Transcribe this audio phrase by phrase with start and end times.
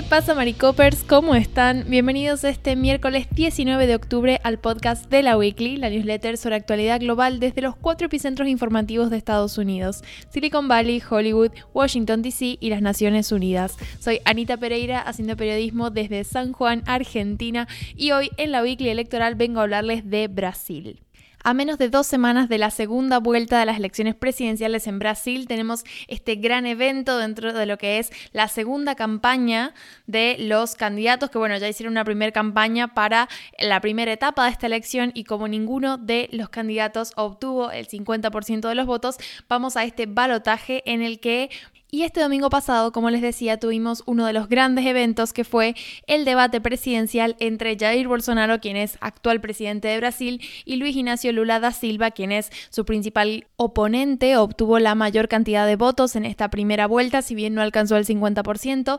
[0.00, 1.04] ¿Qué pasa, Maricopers?
[1.04, 1.84] ¿Cómo están?
[1.86, 7.00] Bienvenidos este miércoles 19 de octubre al podcast de la Weekly, la newsletter sobre actualidad
[7.00, 12.70] global desde los cuatro epicentros informativos de Estados Unidos: Silicon Valley, Hollywood, Washington DC y
[12.70, 13.76] las Naciones Unidas.
[13.98, 19.34] Soy Anita Pereira, haciendo periodismo desde San Juan, Argentina, y hoy en la Weekly Electoral
[19.34, 21.00] vengo a hablarles de Brasil.
[21.42, 25.48] A menos de dos semanas de la segunda vuelta de las elecciones presidenciales en Brasil,
[25.48, 29.72] tenemos este gran evento dentro de lo que es la segunda campaña
[30.06, 33.26] de los candidatos, que bueno, ya hicieron una primera campaña para
[33.58, 38.68] la primera etapa de esta elección y como ninguno de los candidatos obtuvo el 50%
[38.68, 39.16] de los votos,
[39.48, 41.48] vamos a este balotaje en el que
[41.90, 45.74] y este domingo pasado, como les decía, tuvimos uno de los grandes eventos que fue
[46.06, 51.32] el debate presidencial entre Jair Bolsonaro, quien es actual presidente de Brasil, y Luis Ignacio
[51.32, 56.24] Lula da Silva, quien es su principal oponente, obtuvo la mayor cantidad de votos en
[56.24, 58.98] esta primera vuelta, si bien no alcanzó el 50%,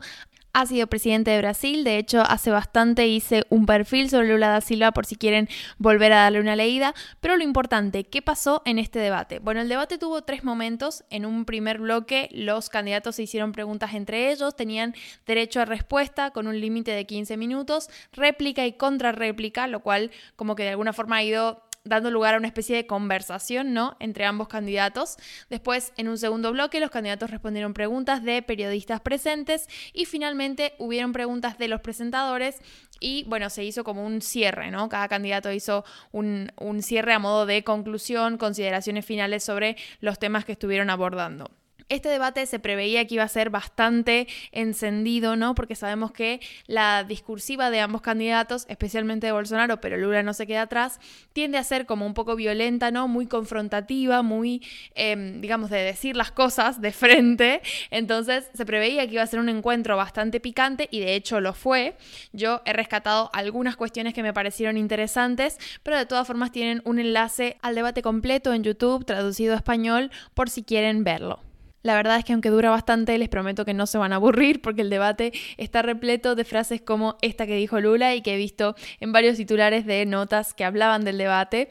[0.53, 4.61] ha sido presidente de Brasil, de hecho hace bastante hice un perfil sobre Lula da
[4.61, 8.79] Silva por si quieren volver a darle una leída, pero lo importante, ¿qué pasó en
[8.79, 9.39] este debate?
[9.39, 13.93] Bueno, el debate tuvo tres momentos, en un primer bloque los candidatos se hicieron preguntas
[13.93, 19.67] entre ellos, tenían derecho a respuesta con un límite de 15 minutos, réplica y contrarréplica,
[19.67, 22.85] lo cual como que de alguna forma ha ido dando lugar a una especie de
[22.85, 23.95] conversación, ¿no?
[23.99, 25.17] Entre ambos candidatos.
[25.49, 31.13] Después, en un segundo bloque, los candidatos respondieron preguntas de periodistas presentes y finalmente hubieron
[31.13, 32.59] preguntas de los presentadores
[32.99, 34.87] y bueno, se hizo como un cierre, ¿no?
[34.89, 40.45] Cada candidato hizo un, un cierre a modo de conclusión, consideraciones finales sobre los temas
[40.45, 41.49] que estuvieron abordando.
[41.91, 45.55] Este debate se preveía que iba a ser bastante encendido, ¿no?
[45.55, 50.47] Porque sabemos que la discursiva de ambos candidatos, especialmente de Bolsonaro, pero Lula no se
[50.47, 51.01] queda atrás,
[51.33, 53.09] tiende a ser como un poco violenta, ¿no?
[53.09, 57.61] Muy confrontativa, muy, em, digamos, de decir las cosas de frente.
[57.89, 61.53] Entonces se preveía que iba a ser un encuentro bastante picante y de hecho lo
[61.53, 61.97] fue.
[62.31, 66.99] Yo he rescatado algunas cuestiones que me parecieron interesantes, pero de todas formas tienen un
[66.99, 71.50] enlace al debate completo en YouTube, traducido a español, por si quieren verlo.
[71.83, 74.61] La verdad es que aunque dura bastante, les prometo que no se van a aburrir
[74.61, 78.37] porque el debate está repleto de frases como esta que dijo Lula y que he
[78.37, 81.69] visto en varios titulares de notas que hablaban del debate.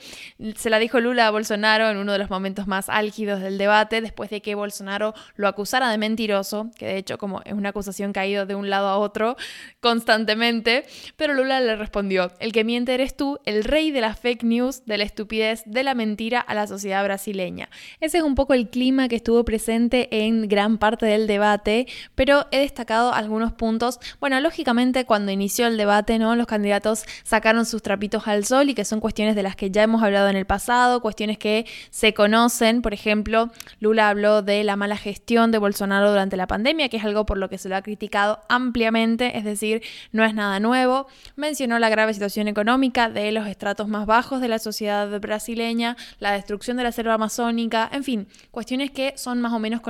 [0.57, 4.01] Se la dijo Lula a Bolsonaro en uno de los momentos más álgidos del debate,
[4.01, 8.13] después de que Bolsonaro lo acusara de mentiroso, que de hecho como es una acusación
[8.13, 9.37] que ha ido de un lado a otro
[9.81, 10.85] constantemente,
[11.17, 14.85] pero Lula le respondió, el que miente eres tú, el rey de las fake news,
[14.87, 17.69] de la estupidez, de la mentira a la sociedad brasileña.
[18.01, 22.47] Ese es un poco el clima que estuvo presente en gran parte del debate, pero
[22.51, 24.01] he destacado algunos puntos.
[24.21, 26.37] Bueno, lógicamente cuando inició el debate, ¿no?
[26.37, 29.83] Los candidatos sacaron sus trapitos al sol y que son cuestiones de las que ya
[29.83, 32.83] hemos hablado en el pasado, cuestiones que se conocen.
[32.83, 37.05] Por ejemplo, Lula habló de la mala gestión de Bolsonaro durante la pandemia, que es
[37.05, 41.07] algo por lo que se lo ha criticado ampliamente, es decir, no es nada nuevo.
[41.37, 46.33] Mencionó la grave situación económica de los estratos más bajos de la sociedad brasileña, la
[46.33, 49.90] destrucción de la selva amazónica, en fin, cuestiones que son más o menos conocidas.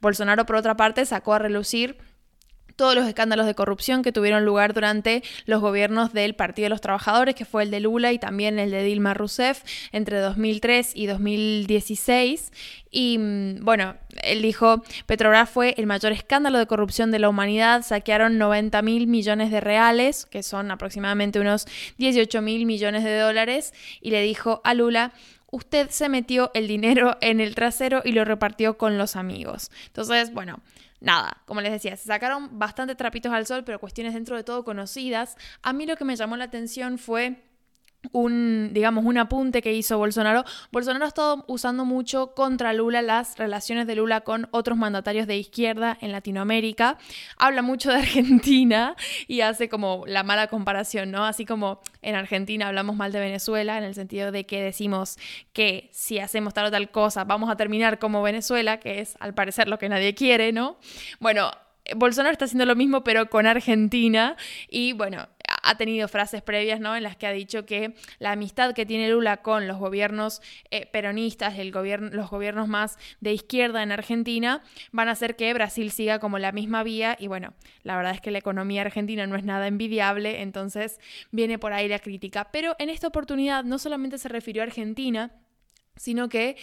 [0.00, 1.98] Bolsonaro, por otra parte, sacó a relucir
[2.78, 6.80] todos los escándalos de corrupción que tuvieron lugar durante los gobiernos del Partido de los
[6.80, 11.06] Trabajadores, que fue el de Lula y también el de Dilma Rousseff entre 2003 y
[11.06, 12.52] 2016.
[12.92, 17.82] Y mm, bueno, él dijo, Petrobras fue el mayor escándalo de corrupción de la humanidad,
[17.82, 21.66] saquearon 90 mil millones de reales, que son aproximadamente unos
[21.98, 25.12] 18 mil millones de dólares, y le dijo a Lula,
[25.50, 29.70] usted se metió el dinero en el trasero y lo repartió con los amigos.
[29.86, 30.60] Entonces, bueno,
[31.00, 34.64] nada, como les decía, se sacaron bastante trapitos al sol, pero cuestiones dentro de todo
[34.64, 35.36] conocidas.
[35.62, 37.47] A mí lo que me llamó la atención fue
[38.12, 40.44] un, digamos, un apunte que hizo Bolsonaro.
[40.70, 45.36] Bolsonaro ha estado usando mucho contra Lula las relaciones de Lula con otros mandatarios de
[45.36, 46.98] izquierda en Latinoamérica.
[47.36, 51.24] Habla mucho de Argentina y hace como la mala comparación, ¿no?
[51.24, 55.16] Así como en Argentina hablamos mal de Venezuela en el sentido de que decimos
[55.52, 59.34] que si hacemos tal o tal cosa vamos a terminar como Venezuela, que es al
[59.34, 60.78] parecer lo que nadie quiere, ¿no?
[61.20, 61.50] Bueno,
[61.96, 64.36] Bolsonaro está haciendo lo mismo pero con Argentina
[64.68, 65.28] y bueno,
[65.62, 66.96] ha tenido frases previas, ¿no?
[66.96, 70.40] En las que ha dicho que la amistad que tiene Lula con los gobiernos
[70.70, 74.62] eh, peronistas, el gobierno, los gobiernos más de izquierda en Argentina,
[74.92, 77.16] van a hacer que Brasil siga como la misma vía.
[77.18, 81.00] Y bueno, la verdad es que la economía argentina no es nada envidiable, entonces
[81.30, 82.48] viene por ahí la crítica.
[82.52, 85.32] Pero en esta oportunidad no solamente se refirió a Argentina,
[85.98, 86.56] sino que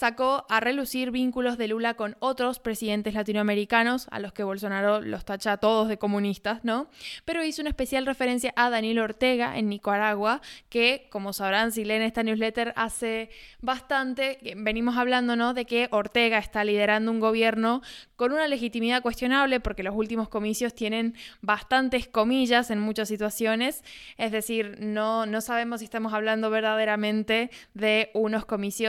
[0.00, 5.26] sacó a relucir vínculos de Lula con otros presidentes latinoamericanos, a los que Bolsonaro los
[5.26, 6.88] tacha a todos de comunistas, ¿no?
[7.26, 10.40] Pero hizo una especial referencia a Daniel Ortega en Nicaragua,
[10.70, 13.28] que, como sabrán si leen esta newsletter, hace
[13.60, 15.52] bastante, venimos hablando, ¿no?
[15.52, 17.82] De que Ortega está liderando un gobierno
[18.16, 23.84] con una legitimidad cuestionable, porque los últimos comicios tienen bastantes comillas en muchas situaciones,
[24.16, 28.79] es decir, no, no sabemos si estamos hablando verdaderamente de unos comicios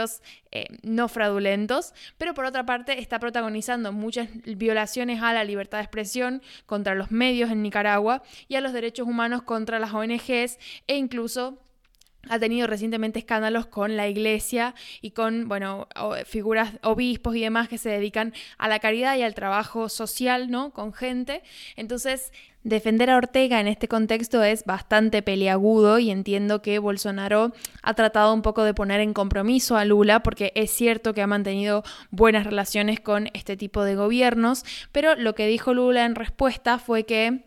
[0.52, 5.84] eh, no fraudulentos, pero por otra parte está protagonizando muchas violaciones a la libertad de
[5.84, 10.58] expresión contra los medios en Nicaragua y a los derechos humanos contra las ONGs
[10.88, 11.60] e incluso
[12.30, 15.88] ha tenido recientemente escándalos con la iglesia y con, bueno,
[16.26, 20.72] figuras, obispos y demás que se dedican a la caridad y al trabajo social, ¿no?
[20.72, 21.42] Con gente.
[21.76, 22.32] Entonces,
[22.64, 28.34] defender a Ortega en este contexto es bastante peliagudo y entiendo que Bolsonaro ha tratado
[28.34, 32.46] un poco de poner en compromiso a Lula porque es cierto que ha mantenido buenas
[32.46, 37.46] relaciones con este tipo de gobiernos, pero lo que dijo Lula en respuesta fue que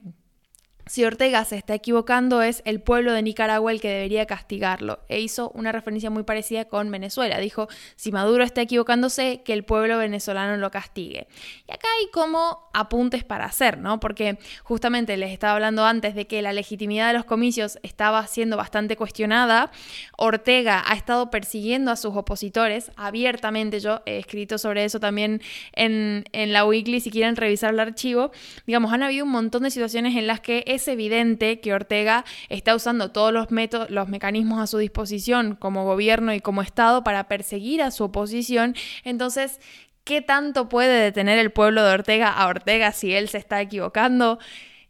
[0.86, 5.00] si Ortega se está equivocando, es el pueblo de Nicaragua el que debería castigarlo.
[5.08, 7.38] E hizo una referencia muy parecida con Venezuela.
[7.38, 11.26] Dijo, si Maduro está equivocándose, que el pueblo venezolano lo castigue.
[11.66, 13.98] Y acá hay como apuntes para hacer, ¿no?
[13.98, 18.56] Porque justamente les estaba hablando antes de que la legitimidad de los comicios estaba siendo
[18.56, 19.70] bastante cuestionada.
[20.18, 23.80] Ortega ha estado persiguiendo a sus opositores abiertamente.
[23.80, 25.40] Yo he escrito sobre eso también
[25.72, 28.32] en, en la Weekly, si quieren revisar el archivo.
[28.66, 32.74] Digamos, han habido un montón de situaciones en las que es evidente que Ortega está
[32.74, 37.28] usando todos los métodos, los mecanismos a su disposición como gobierno y como Estado para
[37.28, 38.74] perseguir a su oposición.
[39.04, 39.60] Entonces,
[40.04, 44.38] ¿qué tanto puede detener el pueblo de Ortega a Ortega si él se está equivocando?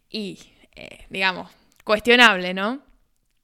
[0.09, 0.39] Y,
[0.75, 1.49] eh, digamos,
[1.83, 2.81] cuestionable, ¿no?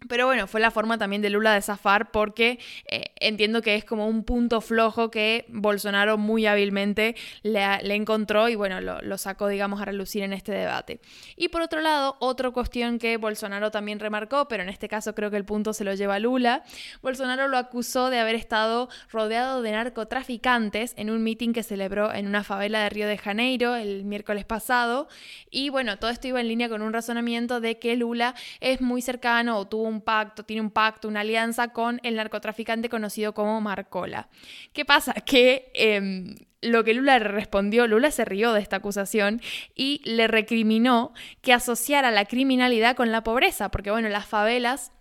[0.07, 3.85] Pero bueno, fue la forma también de Lula de zafar porque eh, entiendo que es
[3.85, 7.61] como un punto flojo que Bolsonaro muy hábilmente le,
[7.93, 11.01] encontró y bueno, lo, sacó, digamos, a relucir en este debate.
[11.35, 15.29] Y por otro lado, otra cuestión que Bolsonaro también remarcó, pero en este caso creo
[15.29, 16.63] que el punto se lo lleva Lula,
[17.03, 22.27] Bolsonaro lo acusó de haber estado rodeado de narcotraficantes en un meeting que celebró en
[22.27, 25.07] una favela de Río de Janeiro el miércoles pasado.
[25.51, 29.03] Y bueno, todo esto iba en línea con un razonamiento de que Lula es muy
[29.03, 33.59] cercano o tuvo un pacto, tiene un pacto, una alianza con el narcotraficante conocido como
[33.61, 34.29] Marcola.
[34.73, 35.13] ¿Qué pasa?
[35.25, 39.41] Que em, lo que Lula respondió, Lula se rió de esta acusación
[39.75, 44.91] y le recriminó que asociara la criminalidad con la pobreza, porque bueno, las favelas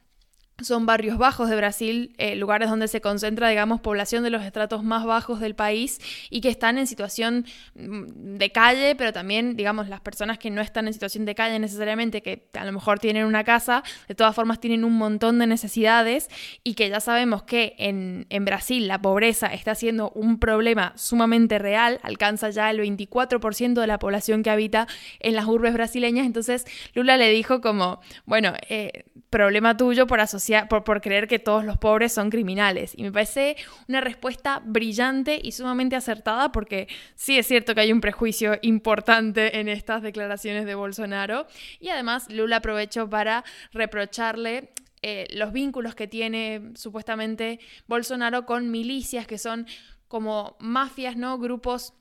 [0.62, 4.82] son barrios bajos de Brasil, eh, lugares donde se concentra, digamos, población de los estratos
[4.82, 9.88] más bajos del país y que están en situación mm, de calle, pero también, digamos,
[9.88, 13.26] las personas que no están en situación de calle necesariamente, que a lo mejor tienen
[13.26, 16.28] una casa, de todas formas tienen un montón de necesidades
[16.64, 21.58] y que ya sabemos que en, en Brasil la pobreza está siendo un problema sumamente
[21.58, 24.86] real, alcanza ya el 24% de la población que habita
[25.20, 26.64] en las urbes brasileñas, entonces
[26.94, 31.78] Lula le dijo como, bueno, eh, problema tuyo por asociar, por, creer que todos los
[31.78, 32.92] pobres son criminales.
[32.96, 33.56] Y me parece
[33.88, 39.60] una respuesta brillante y sumamente acertada porque sí es cierto que hay un prejuicio importante
[39.60, 41.46] en estas declaraciones de Bolsonaro.
[41.78, 44.70] Y además Lula aprovechó para reprocharle
[45.02, 49.66] eh, los vínculos que tiene supuestamente Bolsonaro con milicias que son
[50.08, 51.38] como mafias, ¿no?
[51.38, 51.94] Grupos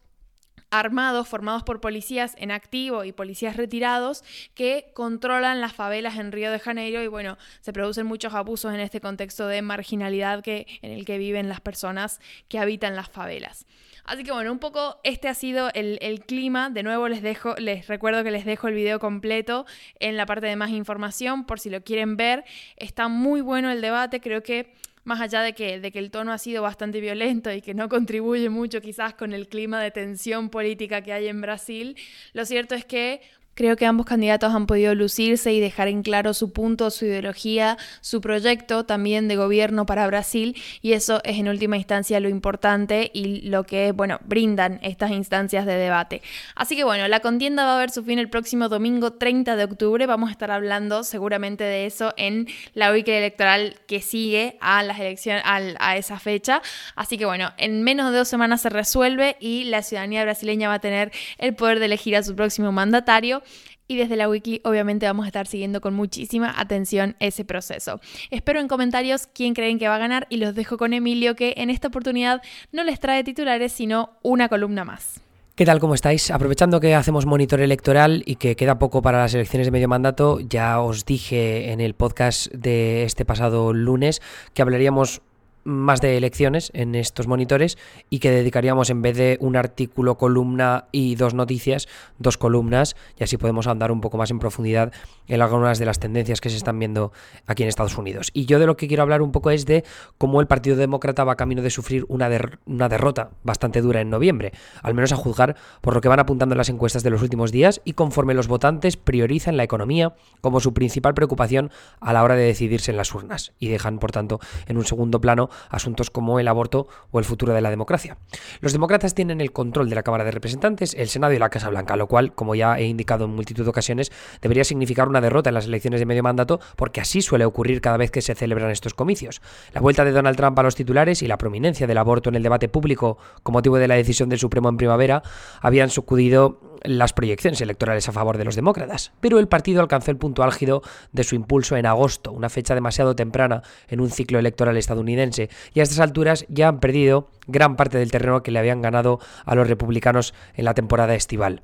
[0.72, 4.24] armados formados por policías en activo y policías retirados
[4.54, 8.80] que controlan las favelas en Río de Janeiro y bueno, se producen muchos abusos en
[8.80, 13.66] este contexto de marginalidad que, en el que viven las personas que habitan las favelas.
[14.06, 16.72] Así que bueno, un poco este ha sido el, el, clima.
[16.72, 19.68] De nuevo les dejo, les recuerdo que les dejo el video completo
[20.00, 22.44] en la parte de más información por si lo quieren ver.
[22.76, 26.32] Está muy bueno el debate, creo que más allá de que, de que el tono
[26.32, 30.50] ha sido bastante violento y que no contribuye mucho quizás con el clima de tensión
[30.50, 31.96] política que hay en Brasil,
[32.34, 33.22] lo cierto es que
[33.60, 37.78] Creo que ambos candidatos han podido lucirse y dejar en claro su punto, su ideología,
[38.00, 43.12] su proyecto también de gobierno para Brasil y eso es en última instancia lo importante
[43.14, 46.22] y lo que, bueno, brindan estas instancias de debate.
[46.56, 49.66] Así que bueno, la contienda va a ver su fin el próximo domingo 30 de
[49.66, 50.06] octubre.
[50.06, 55.02] Vamos a estar hablando seguramente de eso en la week electoral que sigue a las
[55.02, 56.62] elecciones, a esa fecha.
[56.96, 60.76] Así que bueno, en menos de dos semanas se resuelve y la ciudadanía brasileña va
[60.76, 63.44] a tener el poder de elegir a su próximo mandatario
[63.88, 68.00] y desde la wiki obviamente vamos a estar siguiendo con muchísima atención ese proceso.
[68.30, 71.56] Espero en comentarios quién creen que va a ganar y los dejo con Emilio que
[71.58, 72.42] en esta oportunidad
[72.72, 75.22] no les trae titulares sino una columna más.
[75.60, 75.82] ¿Qué tal?
[75.82, 76.32] ¿Cómo estáis?
[76.32, 80.40] Aprovechando que hacemos monitor electoral y que queda poco para las elecciones de medio mandato,
[80.40, 84.22] ya os dije en el podcast de este pasado lunes
[84.54, 85.22] que hablaríamos
[85.70, 87.78] más de elecciones en estos monitores
[88.10, 93.24] y que dedicaríamos en vez de un artículo, columna y dos noticias, dos columnas y
[93.24, 94.92] así podemos andar un poco más en profundidad
[95.28, 97.12] en algunas de las tendencias que se están viendo
[97.46, 98.32] aquí en Estados Unidos.
[98.34, 99.84] Y yo de lo que quiero hablar un poco es de
[100.18, 102.30] cómo el Partido Demócrata va camino de sufrir una,
[102.66, 106.56] una derrota bastante dura en noviembre, al menos a juzgar por lo que van apuntando
[106.56, 110.74] las encuestas de los últimos días y conforme los votantes priorizan la economía como su
[110.74, 114.78] principal preocupación a la hora de decidirse en las urnas y dejan, por tanto, en
[114.78, 118.18] un segundo plano asuntos como el aborto o el futuro de la democracia.
[118.62, 121.70] Los demócratas tienen el control de la Cámara de Representantes, el Senado y la Casa
[121.70, 124.12] Blanca, lo cual, como ya he indicado en multitud de ocasiones,
[124.42, 127.98] debería significar una derrota en las elecciones de medio mandato, porque así suele ocurrir cada
[127.98, 129.42] vez que se celebran estos comicios.
[129.74, 132.44] La vuelta de Donald Trump a los titulares y la prominencia del aborto en el
[132.44, 135.24] debate público con motivo de la decisión del Supremo en primavera
[135.62, 140.18] habían sacudido las proyecciones electorales a favor de los demócratas, pero el partido alcanzó el
[140.18, 140.82] punto álgido
[141.12, 145.80] de su impulso en agosto, una fecha demasiado temprana en un ciclo electoral estadounidense, y
[145.80, 149.56] a estas alturas ya han perdido gran parte del terreno que le habían ganado a
[149.56, 151.64] los republicanos en la temporada estival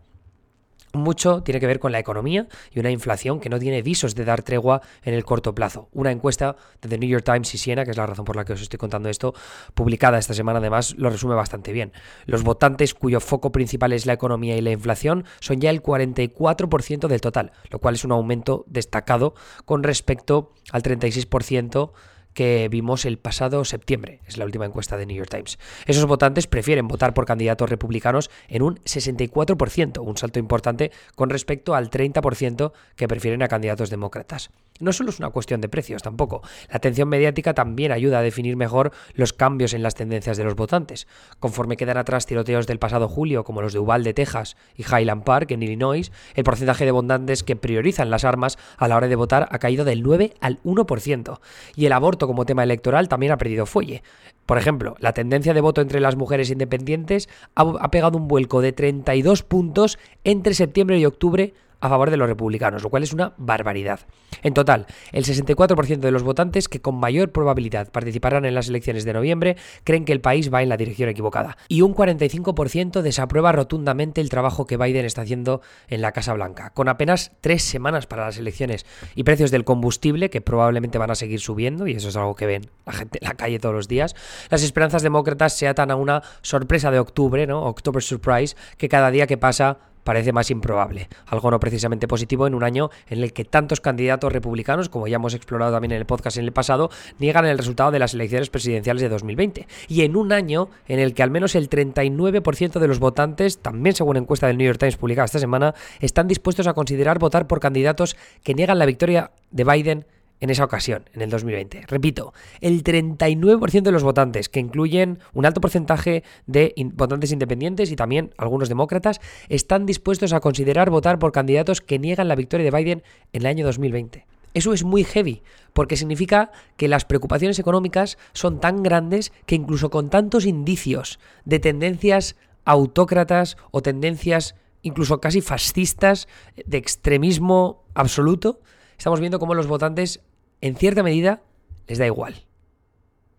[0.96, 4.26] mucho tiene que ver con la economía y una inflación que no tiene visos de
[4.26, 5.90] dar tregua en el corto plazo.
[5.92, 8.46] Una encuesta de The New York Times y Siena, que es la razón por la
[8.46, 9.34] que os estoy contando esto,
[9.74, 11.92] publicada esta semana además, lo resume bastante bien.
[12.26, 17.08] Los votantes cuyo foco principal es la economía y la inflación son ya el 44%
[17.08, 19.36] del total, lo cual es un aumento destacado
[19.66, 21.92] con respecto al 36%
[22.36, 25.58] que vimos el pasado septiembre, es la última encuesta de New York Times.
[25.88, 31.74] Esos votantes prefieren votar por candidatos republicanos en un 64%, un salto importante con respecto
[31.74, 34.52] al 30% que prefieren a candidatos demócratas.
[34.82, 38.58] No solo es una cuestión de precios tampoco, la atención mediática también ayuda a definir
[38.58, 41.08] mejor los cambios en las tendencias de los votantes.
[41.40, 45.52] Conforme quedan atrás tiroteos del pasado julio como los de Uvalde, Texas y Highland Park
[45.52, 49.48] en Illinois, el porcentaje de votantes que priorizan las armas a la hora de votar
[49.50, 51.40] ha caído del 9 al 1%,
[51.78, 54.04] y el aborto como tema electoral también ha perdido fuelle.
[54.46, 58.74] Por ejemplo, la tendencia de voto entre las mujeres independientes ha, pegado un vuelco de
[58.74, 61.54] 32 puntos entre septiembre y octubre
[61.86, 64.02] a favor de los republicanos, lo cual es una barbaridad.
[64.44, 69.06] En total, el 64% de los votantes que con mayor probabilidad participarán en las elecciones
[69.06, 71.58] de noviembre creen que el país va en la dirección equivocada.
[71.68, 76.72] Y un 45% desaprueba rotundamente el trabajo que Biden está haciendo en la Casa Blanca.
[76.72, 78.86] Con apenas tres semanas para las elecciones
[79.16, 82.46] y precios del combustible que probablemente van a seguir subiendo, y eso es algo que
[82.46, 84.16] ven la gente en la calle todos los días,
[84.50, 87.64] las esperanzas demócratas se atan a una sorpresa de octubre, ¿no?
[87.64, 92.54] October Surprise, que cada día que pasa parece más improbable, algo no precisamente positivo en
[92.54, 96.06] un año en el que tantos candidatos republicanos, como ya hemos explorado también en el
[96.06, 99.68] podcast en el pasado, niegan el resultado de las elecciones presidenciales de 2020.
[99.88, 103.96] Y en un año en el que al menos el 39% de los votantes, también
[103.96, 107.60] según encuesta del New York Times publicada esta semana, están dispuestos a considerar votar por
[107.60, 110.06] candidatos que niegan la victoria de Biden
[110.40, 111.86] en esa ocasión, en el 2020.
[111.88, 117.96] Repito, el 39% de los votantes, que incluyen un alto porcentaje de votantes independientes y
[117.96, 122.78] también algunos demócratas, están dispuestos a considerar votar por candidatos que niegan la victoria de
[122.78, 124.26] Biden en el año 2020.
[124.54, 125.42] Eso es muy heavy,
[125.74, 131.60] porque significa que las preocupaciones económicas son tan grandes que incluso con tantos indicios de
[131.60, 136.28] tendencias autócratas o tendencias incluso casi fascistas
[136.66, 138.62] de extremismo absoluto,
[138.98, 140.22] estamos viendo cómo los votantes,
[140.62, 141.42] en cierta medida,
[141.88, 142.46] les da igual.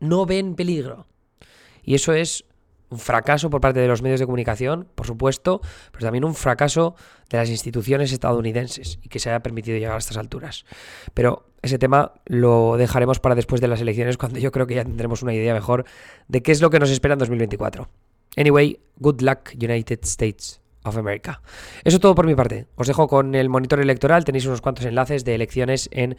[0.01, 1.07] No ven peligro.
[1.83, 2.45] Y eso es
[2.89, 5.61] un fracaso por parte de los medios de comunicación, por supuesto,
[5.91, 6.95] pero también un fracaso
[7.31, 10.65] de las instituciones estadounidenses y que se haya permitido llegar a estas alturas.
[11.15, 14.85] Pero ese tema lo dejaremos para después de las elecciones, cuando yo creo que ya
[14.85, 15.85] tendremos una idea mejor
[16.29, 17.89] de qué es lo que nos espera en 2024.
[18.37, 20.97] Anyway, good luck, United States of.
[21.85, 22.67] Eso todo por mi parte.
[22.77, 24.25] Os dejo con el monitor electoral.
[24.25, 26.17] Tenéis unos cuantos enlaces de elecciones en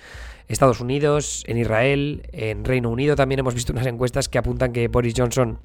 [0.47, 3.15] Estados Unidos, en Israel, en Reino Unido.
[3.15, 5.59] También hemos visto unas encuestas que apuntan que Boris Johnson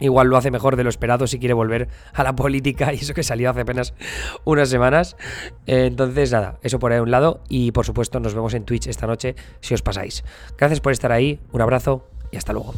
[0.00, 3.14] igual lo hace mejor de lo esperado si quiere volver a la política y eso
[3.14, 3.94] que salió hace apenas
[4.44, 5.16] unas semanas.
[5.66, 8.86] Entonces, nada, eso por ahí a un lado y por supuesto nos vemos en Twitch
[8.86, 10.24] esta noche si os pasáis.
[10.56, 12.74] Gracias por estar ahí, un abrazo y hasta luego.